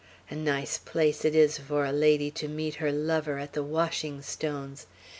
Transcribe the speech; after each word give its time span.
A 0.31 0.35
nice 0.35 0.79
place 0.79 1.23
it 1.23 1.35
is 1.35 1.59
for 1.59 1.85
a 1.85 1.91
lady 1.91 2.31
to 2.31 2.47
meet 2.47 2.73
her 2.81 2.91
lover, 2.91 3.37
at 3.37 3.53
the 3.53 3.61
washing 3.61 4.23
stones! 4.23 4.87